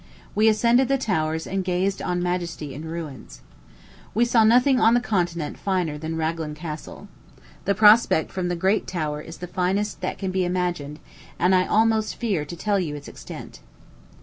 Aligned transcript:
We 0.33 0.47
ascended 0.47 0.87
the 0.87 0.97
towers 0.97 1.45
and 1.45 1.63
gazed 1.63 2.01
on 2.01 2.23
majesty 2.23 2.73
in 2.73 2.85
ruins. 2.85 3.41
We 4.15 4.25
saw 4.25 4.43
nothing 4.43 4.79
on 4.79 4.95
the 4.95 4.99
continent 4.99 5.59
finer 5.59 5.95
than 5.99 6.15
Ragland 6.15 6.55
Castle. 6.55 7.07
The 7.65 7.75
prospect 7.75 8.31
from 8.31 8.47
the 8.47 8.55
great 8.55 8.87
tower 8.87 9.21
is 9.21 9.37
the 9.37 9.45
finest 9.45 10.01
that 10.01 10.17
can 10.17 10.31
be 10.31 10.43
imagined, 10.43 10.97
and 11.37 11.53
I 11.53 11.67
almost 11.67 12.15
fear 12.15 12.45
to 12.45 12.55
tell 12.55 12.79
you 12.79 12.95
its 12.95 13.07
extent. 13.07 13.59